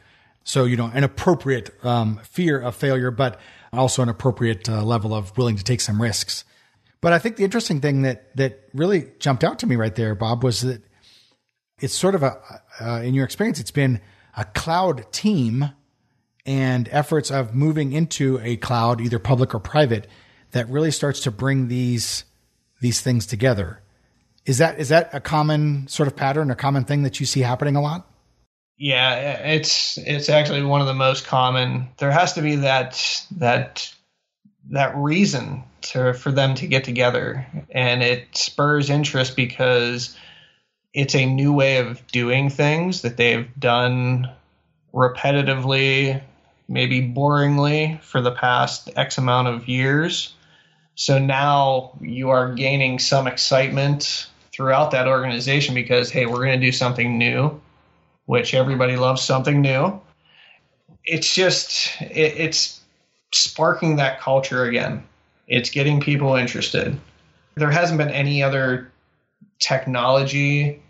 [0.43, 3.39] So, you know, an appropriate um, fear of failure, but
[3.71, 6.43] also an appropriate uh, level of willing to take some risks.
[6.99, 10.13] But I think the interesting thing that that really jumped out to me right there,
[10.15, 10.83] Bob, was that
[11.79, 12.37] it's sort of a,
[12.79, 14.01] uh, in your experience, it's been
[14.37, 15.71] a cloud team
[16.45, 20.07] and efforts of moving into a cloud, either public or private,
[20.51, 22.23] that really starts to bring these
[22.81, 23.81] these things together.
[24.45, 27.41] Is that is that a common sort of pattern, a common thing that you see
[27.41, 28.10] happening a lot?
[28.77, 29.15] Yeah,
[29.47, 31.89] it's it's actually one of the most common.
[31.97, 33.93] There has to be that that
[34.69, 40.17] that reason to for them to get together, and it spurs interest because
[40.93, 44.29] it's a new way of doing things that they've done
[44.93, 46.21] repetitively
[46.71, 50.33] maybe boringly for the past X amount of years.
[50.95, 56.65] So now you are gaining some excitement throughout that organization because, hey, we're going to
[56.65, 57.59] do something new,
[58.31, 59.99] which everybody loves something new.
[61.03, 62.79] It's just, it, it's
[63.33, 65.03] sparking that culture again.
[65.49, 66.97] It's getting people interested.
[67.55, 68.89] There hasn't been any other
[69.59, 70.81] technology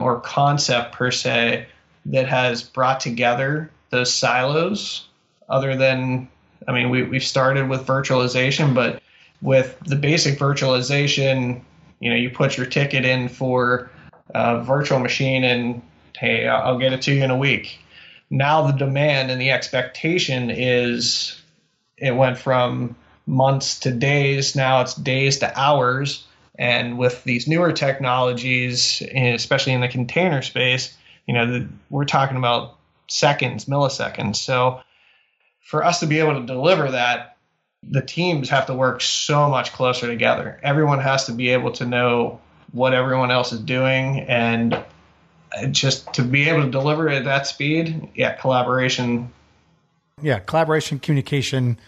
[0.00, 1.66] or concept per se
[2.06, 5.06] that has brought together those silos
[5.50, 6.26] other than
[6.66, 9.02] i mean we, we've started with virtualization but
[9.42, 11.60] with the basic virtualization
[12.00, 13.90] you know you put your ticket in for
[14.30, 15.82] a virtual machine and
[16.18, 17.78] hey i'll get it to you in a week.
[18.28, 21.40] Now the demand and the expectation is
[21.96, 24.56] it went from months to days.
[24.56, 26.26] Now it's days to hours.
[26.58, 32.76] And with these newer technologies especially in the container space you know we're talking about
[33.08, 34.36] seconds milliseconds.
[34.36, 34.80] So
[35.60, 37.36] for us to be able to deliver that
[37.82, 40.58] the teams have to work so much closer together.
[40.62, 42.40] Everyone has to be able to know
[42.72, 44.84] what everyone else is doing and
[45.70, 49.32] just to be able to deliver at that speed yeah collaboration.
[50.22, 51.78] Yeah collaboration communication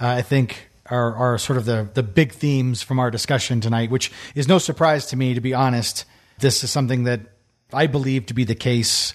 [0.00, 3.90] uh, i think are, are sort of the, the big themes from our discussion tonight
[3.90, 6.04] which is no surprise to me to be honest.
[6.38, 7.20] This is something that
[7.72, 9.14] i believe to be the case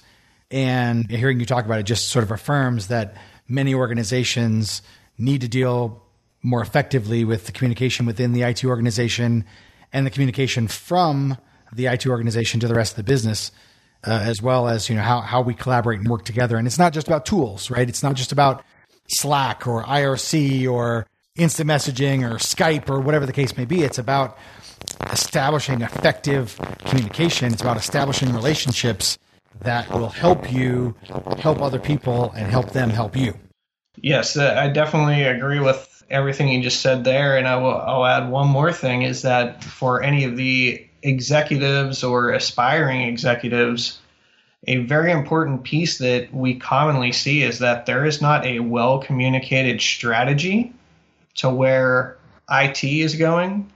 [0.50, 3.16] and hearing you talk about it just sort of affirms that
[3.48, 4.82] many organizations
[5.18, 6.02] need to deal
[6.42, 9.44] more effectively with the communication within the IT organization
[9.92, 11.38] and the communication from
[11.72, 13.50] the IT organization to the rest of the business,
[14.06, 16.56] uh, as well as you know how how we collaborate and work together.
[16.56, 17.88] And it's not just about tools, right?
[17.88, 18.64] It's not just about
[19.08, 23.82] Slack or IRC or instant messaging or Skype or whatever the case may be.
[23.82, 24.38] It's about
[25.12, 27.52] establishing effective communication.
[27.52, 29.18] It's about establishing relationships
[29.60, 30.94] that will help you
[31.38, 33.34] help other people and help them help you.
[33.96, 37.36] Yes, uh, I definitely agree with everything you just said there.
[37.36, 42.02] And I will, I'll add one more thing is that for any of the executives
[42.02, 43.98] or aspiring executives,
[44.66, 48.98] a very important piece that we commonly see is that there is not a well
[48.98, 50.72] communicated strategy
[51.36, 52.16] to where
[52.50, 53.70] IT is going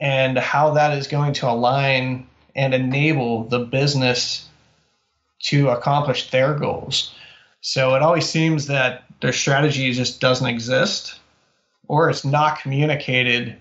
[0.00, 4.48] and how that is going to align and enable the business
[5.40, 7.14] to accomplish their goals.
[7.60, 11.18] So it always seems that their strategy just doesn't exist
[11.88, 13.56] or it's not communicated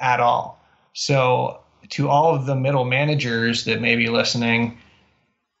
[0.00, 0.60] at all.
[0.92, 1.60] So
[1.90, 4.78] to all of the middle managers that may be listening,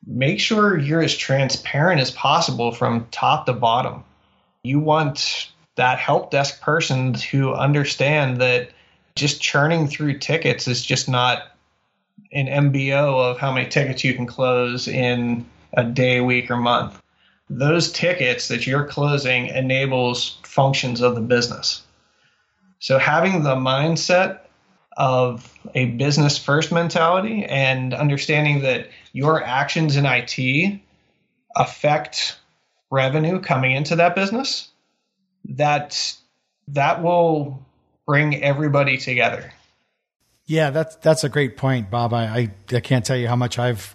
[0.06, 4.04] make sure you're as transparent as possible from top to bottom.
[4.62, 8.70] You want that help desk person to understand that
[9.14, 11.56] just churning through tickets is just not
[12.32, 17.00] an MBO of how many tickets you can close in a day, week, or month.
[17.48, 21.82] Those tickets that you're closing enables functions of the business.
[22.78, 24.40] So having the mindset
[24.96, 30.80] of a business first mentality and understanding that your actions in IT
[31.54, 32.38] affect
[32.90, 34.68] revenue coming into that business,
[35.46, 36.16] that
[36.68, 37.64] that will
[38.06, 39.52] bring everybody together.
[40.46, 42.14] Yeah, that's that's a great point, Bob.
[42.14, 43.94] I, I, I can't tell you how much I've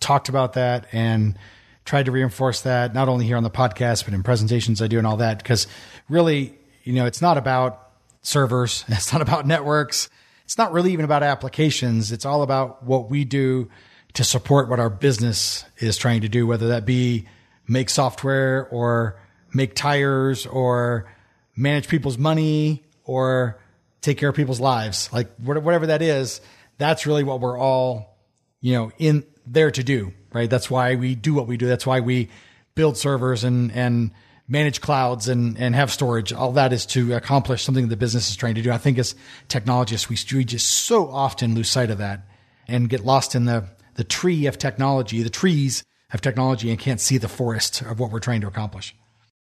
[0.00, 1.38] talked about that and
[1.84, 4.98] tried to reinforce that not only here on the podcast but in presentations I do
[4.98, 5.66] and all that because
[6.08, 7.90] really you know it's not about
[8.22, 10.08] servers it's not about networks
[10.44, 13.68] it's not really even about applications it's all about what we do
[14.14, 17.26] to support what our business is trying to do whether that be
[17.66, 19.18] make software or
[19.54, 21.10] make tires or
[21.56, 23.58] manage people's money or
[24.00, 26.40] take care of people's lives like whatever that is
[26.78, 28.18] that's really what we're all
[28.60, 30.48] you know in there to do, right?
[30.48, 31.66] That's why we do what we do.
[31.66, 32.28] That's why we
[32.74, 34.12] build servers and, and
[34.48, 36.32] manage clouds and, and have storage.
[36.32, 38.70] All that is to accomplish something the business is trying to do.
[38.70, 39.14] I think as
[39.48, 42.26] technologists, we, we just so often lose sight of that
[42.68, 43.64] and get lost in the,
[43.94, 48.10] the tree of technology, the trees of technology and can't see the forest of what
[48.10, 48.94] we're trying to accomplish.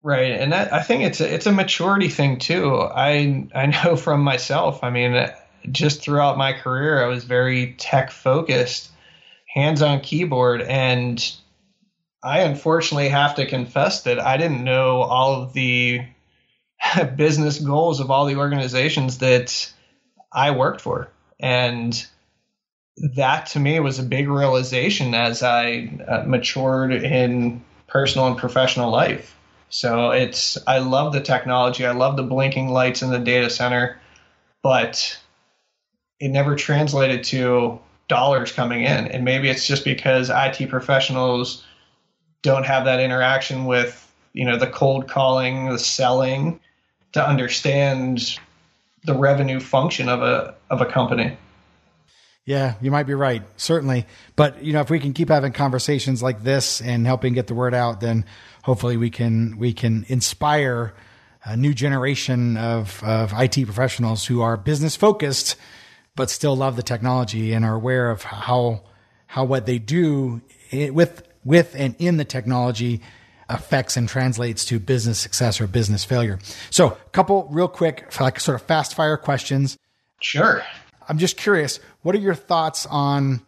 [0.01, 2.77] Right, and that, I think it's a, it's a maturity thing too.
[2.77, 4.81] I I know from myself.
[4.81, 5.29] I mean,
[5.71, 8.91] just throughout my career, I was very tech focused,
[9.53, 10.61] hands on keyboard.
[10.61, 11.19] And
[12.21, 16.01] I unfortunately have to confess that I didn't know all of the
[17.15, 19.71] business goals of all the organizations that
[20.31, 21.09] I worked for.
[21.39, 22.05] And
[23.15, 28.91] that to me was a big realization as I uh, matured in personal and professional
[28.91, 29.35] life.
[29.69, 33.99] So it's I love the technology, I love the blinking lights in the data center,
[34.63, 35.17] but
[36.19, 39.07] it never translated to dollars coming in.
[39.07, 41.63] And maybe it's just because IT professionals
[42.41, 46.59] don't have that interaction with you know the cold calling, the selling,
[47.13, 48.39] to understand
[49.05, 51.37] the revenue function of a of a company.
[52.45, 54.07] Yeah, you might be right, certainly.
[54.35, 57.53] But you know, if we can keep having conversations like this and helping get the
[57.53, 58.25] word out, then
[58.63, 60.93] hopefully we can we can inspire
[61.43, 65.57] a new generation of of IT professionals who are business focused,
[66.15, 68.81] but still love the technology and are aware of how
[69.27, 73.01] how what they do with with and in the technology
[73.49, 76.39] affects and translates to business success or business failure.
[76.69, 79.77] So, a couple real quick, like sort of fast fire questions.
[80.21, 80.63] Sure.
[81.07, 83.41] I'm just curious, what are your thoughts on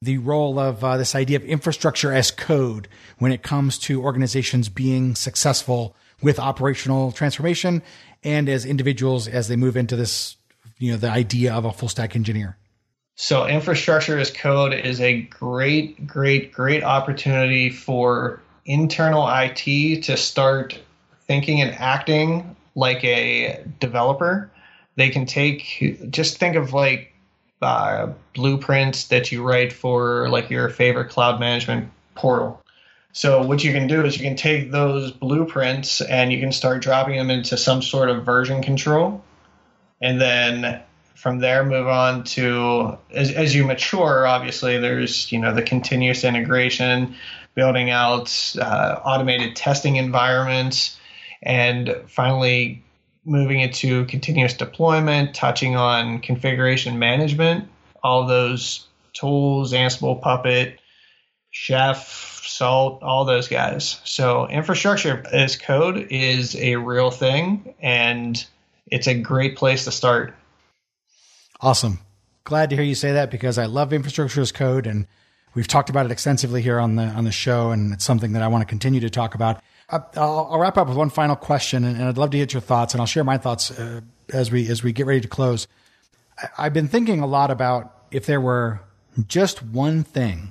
[0.00, 4.68] the role of uh, this idea of infrastructure as code when it comes to organizations
[4.68, 7.82] being successful with operational transformation
[8.22, 10.36] and as individuals as they move into this,
[10.78, 12.56] you know, the idea of a full stack engineer?
[13.16, 20.80] So, infrastructure as code is a great, great, great opportunity for internal IT to start
[21.26, 24.50] thinking and acting like a developer.
[24.96, 27.12] They can take, just think of like
[27.62, 32.62] uh, blueprints that you write for like your favorite cloud management portal.
[33.12, 36.82] So what you can do is you can take those blueprints and you can start
[36.82, 39.22] dropping them into some sort of version control,
[40.00, 40.82] and then
[41.14, 44.26] from there move on to as, as you mature.
[44.26, 47.14] Obviously, there's you know the continuous integration,
[47.54, 50.98] building out uh, automated testing environments,
[51.42, 52.82] and finally
[53.24, 57.68] moving into continuous deployment, touching on configuration management,
[58.02, 60.78] all those tools, Ansible, Puppet,
[61.50, 64.00] Chef, Salt, all those guys.
[64.04, 68.44] So infrastructure as code is a real thing, and
[68.90, 70.34] it's a great place to start.
[71.60, 72.00] Awesome.
[72.44, 75.06] Glad to hear you say that because I love infrastructure as code and
[75.54, 78.42] We've talked about it extensively here on the on the show, and it's something that
[78.42, 79.62] I want to continue to talk about.
[79.88, 82.94] I'll, I'll wrap up with one final question, and, I'd love to get your thoughts,
[82.94, 84.00] and I'll share my thoughts uh,
[84.32, 85.68] as we as we get ready to close.
[86.58, 88.80] I've been thinking a lot about if there were
[89.28, 90.50] just one thing,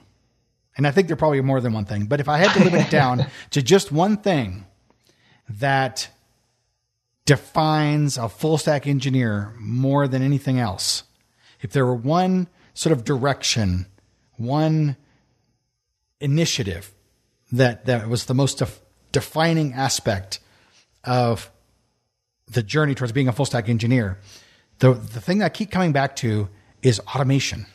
[0.78, 2.64] and I think there are probably more than one thing, but if I had to
[2.64, 4.66] limit it down to just one thing
[5.49, 6.08] that
[7.26, 11.03] defines a full stack engineer more than anything else,
[11.61, 13.86] if there were one sort of direction
[14.38, 14.97] one
[16.19, 16.91] initiative
[17.51, 20.39] that, that was the most def- defining aspect
[21.03, 21.51] of
[22.47, 24.17] the journey towards being a full stack engineer.
[24.80, 26.49] The, the thing that I keep coming back to
[26.82, 27.65] is automation.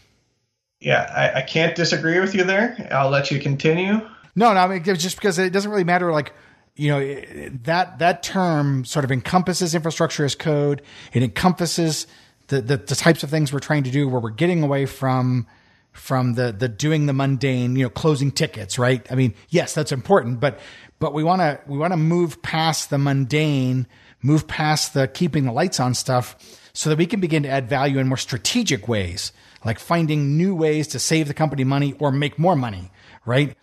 [0.80, 2.88] Yeah, I, I can't disagree with you there.
[2.92, 4.00] I'll let you continue.
[4.36, 6.12] No, no, I mean, just because it doesn't really matter.
[6.12, 6.32] Like,
[6.78, 10.80] you know, that that term sort of encompasses infrastructure as code.
[11.12, 12.06] It encompasses
[12.46, 15.46] the, the, the types of things we're trying to do, where we're getting away from
[15.92, 19.04] from the the doing the mundane, you know, closing tickets, right?
[19.10, 20.60] I mean, yes, that's important, but
[21.00, 23.88] but we want to we want to move past the mundane,
[24.22, 26.36] move past the keeping the lights on stuff
[26.72, 29.32] so that we can begin to add value in more strategic ways,
[29.64, 32.92] like finding new ways to save the company money or make more money,
[33.26, 33.56] right?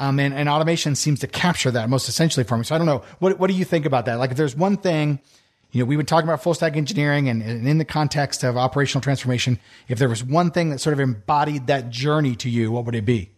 [0.00, 2.64] Um, and, and automation seems to capture that most essentially for me.
[2.64, 3.04] So I don't know.
[3.18, 4.18] What, what do you think about that?
[4.18, 5.20] Like if there's one thing
[5.72, 8.56] you know, we've been talking about full stack engineering and, and, in the context of
[8.56, 12.72] operational transformation, if there was one thing that sort of embodied that journey to you,
[12.72, 13.30] what would it be?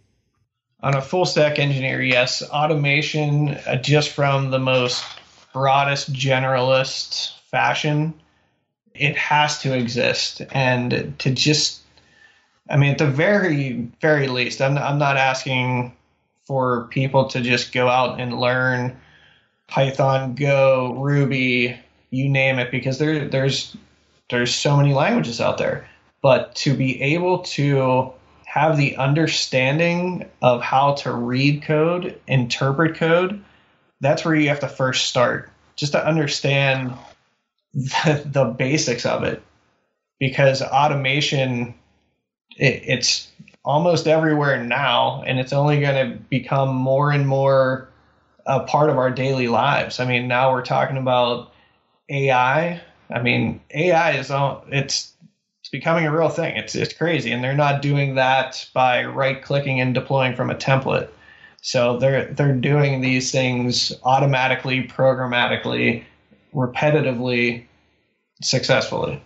[0.80, 5.04] On a full stack engineer, yes, automation uh, just from the most
[5.52, 8.14] broadest generalist fashion,
[8.94, 10.40] it has to exist.
[10.52, 11.82] And to just,
[12.68, 15.94] I mean, at the very, very least, I'm, I'm not asking
[16.46, 19.00] for people to just go out and learn
[19.68, 21.78] Python, Go, Ruby,
[22.10, 23.76] you name it, because there there's
[24.30, 25.88] there's so many languages out there.
[26.22, 28.12] But to be able to
[28.44, 33.42] have the understanding of how to read code, interpret code,
[34.00, 35.50] that's where you have to first start.
[35.74, 36.92] Just to understand
[37.72, 39.42] the, the basics of it.
[40.20, 41.74] Because automation,
[42.56, 43.30] it, it's
[43.64, 47.88] almost everywhere now, and it's only going to become more and more
[48.46, 50.00] a part of our daily lives.
[50.00, 51.52] I mean, now we're talking about
[52.08, 52.80] AI.
[53.10, 55.12] I mean, AI is all it's
[55.60, 56.56] it's becoming a real thing.
[56.56, 60.54] It's it's crazy, and they're not doing that by right clicking and deploying from a
[60.54, 61.08] template.
[61.62, 66.04] So they're they're doing these things automatically, programmatically,
[66.52, 67.66] repetitively,
[68.42, 69.22] successfully.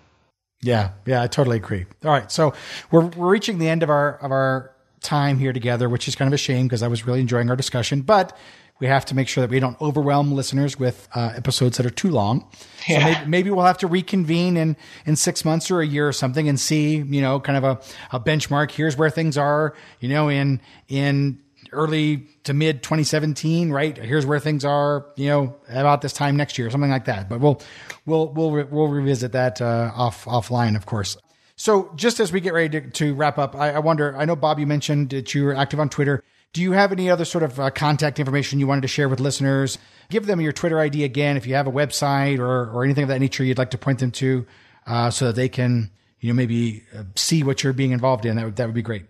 [0.62, 1.86] Yeah, yeah, I totally agree.
[2.04, 2.54] All right, so
[2.90, 6.28] we're we're reaching the end of our of our time here together, which is kind
[6.28, 8.36] of a shame because I was really enjoying our discussion, but
[8.78, 11.90] we have to make sure that we don't overwhelm listeners with uh, episodes that are
[11.90, 12.50] too long.
[12.86, 12.98] Yeah.
[12.98, 14.76] So maybe, maybe, we'll have to reconvene in,
[15.06, 18.16] in six months or a year or something and see, you know, kind of a,
[18.16, 18.70] a benchmark.
[18.70, 21.40] Here's where things are, you know, in, in
[21.76, 23.96] early to mid 2017, right?
[23.96, 27.28] Here's where things are, you know, about this time next year, something like that.
[27.28, 27.60] But we'll
[28.06, 31.16] we'll we'll re- we'll revisit that uh, off offline, of course.
[31.56, 34.14] So just as we get ready to, to wrap up, I, I, wonder.
[34.16, 36.22] I know Bob, you mentioned that you were active on Twitter.
[36.52, 39.20] Do you have any other sort of uh, contact information you wanted to share with
[39.20, 39.78] listeners?
[40.10, 43.08] Give them your Twitter ID again if you have a website or or anything of
[43.08, 44.46] that nature you'd like to point them to,
[44.86, 48.36] uh, so that they can you know maybe uh, see what you're being involved in.
[48.36, 49.04] That would that would be great.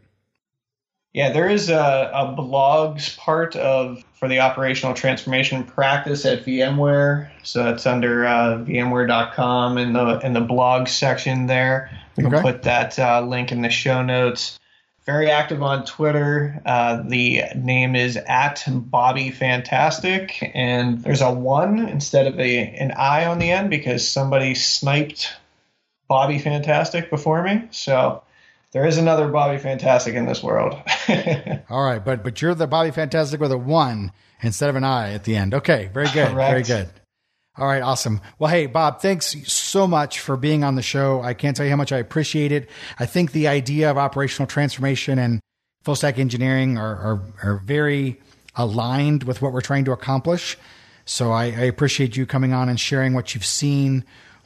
[1.17, 7.31] Yeah, there is a, a, blogs part of for the operational transformation practice at VMware.
[7.43, 11.91] So that's under uh, VMware.com in the in the blog section there.
[12.19, 14.59] We can put that uh, link in the show notes.
[15.07, 16.61] Very active on Twitter.
[16.67, 22.91] Uh, the name is at Bobby Fantastic, and there's a one instead of a an
[22.91, 25.35] I on the end because somebody sniped
[26.09, 27.69] Bobby Fantastic before me.
[27.71, 28.23] So
[28.77, 30.75] there is another Bobby Fantastic in this world.
[31.71, 34.13] All right, but but you're the Bobby Fantastic with a one
[34.43, 35.55] instead of an I at the end.
[35.55, 36.51] Okay, very good, Correct.
[36.51, 36.91] very good.
[37.57, 38.21] All right, awesome.
[38.39, 41.23] Well, hey, Bob, thanks so much for being on the show.
[41.23, 42.69] I can't tell you how much I appreciate it.
[42.99, 45.41] I think the idea of operational transformation and
[45.83, 48.21] full stack engineering are, are, are very
[48.57, 50.59] aligned with what we're trying to accomplish.
[51.07, 54.05] So I, I, appreciate you coming on and sharing what you've seen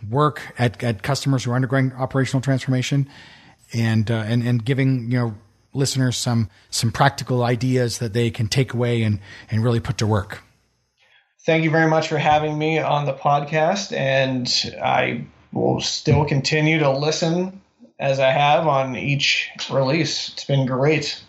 [0.08, 3.08] work at, at customers who are undergoing operational transformation
[3.72, 5.34] and uh, and and giving you know
[5.72, 10.06] listeners some some practical ideas that they can take away and and really put to
[10.06, 10.42] work.
[11.46, 14.52] Thank you very much for having me on the podcast, and
[14.82, 17.60] I will still continue to listen
[17.98, 20.28] as I have on each release.
[20.28, 21.22] It's been great.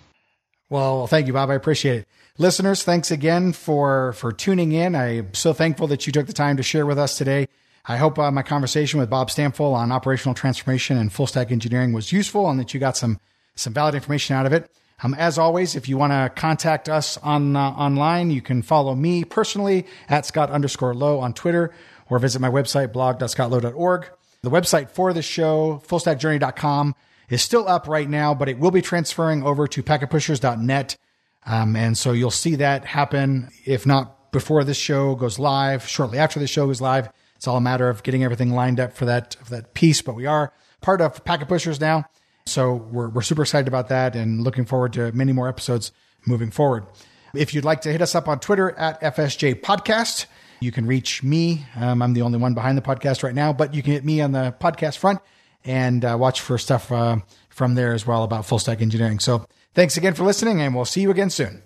[0.69, 1.49] Well, thank you, Bob.
[1.49, 2.07] I appreciate it.
[2.37, 4.95] Listeners, thanks again for for tuning in.
[4.95, 7.47] I'm so thankful that you took the time to share with us today.
[7.85, 11.93] I hope uh, my conversation with Bob Stampfle on operational transformation and full stack engineering
[11.93, 13.19] was useful and that you got some
[13.55, 14.71] some valid information out of it.
[15.03, 18.93] Um, as always, if you want to contact us on uh, online, you can follow
[18.95, 21.73] me personally at Scott underscore Lowe on Twitter
[22.09, 24.09] or visit my website blog.scottlowe.org.
[24.43, 26.95] The website for the show, fullstackjourney.com,
[27.29, 30.97] is still up right now, but it will be transferring over to packetpushers.net.
[31.45, 36.19] Um, and so you'll see that happen, if not before this show goes live, shortly
[36.19, 37.09] after the show goes live.
[37.41, 40.03] It's all a matter of getting everything lined up for that for that piece.
[40.03, 42.05] But we are part of Packet Pushers now,
[42.45, 45.91] so we're we're super excited about that and looking forward to many more episodes
[46.27, 46.85] moving forward.
[47.33, 50.27] If you'd like to hit us up on Twitter at FSJ Podcast,
[50.59, 51.65] you can reach me.
[51.75, 54.21] Um, I'm the only one behind the podcast right now, but you can hit me
[54.21, 55.19] on the podcast front
[55.65, 57.17] and uh, watch for stuff uh,
[57.49, 59.17] from there as well about full stack engineering.
[59.17, 61.63] So thanks again for listening, and we'll see you again soon.